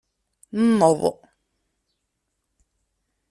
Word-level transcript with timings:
Nneḍ. 0.67 1.01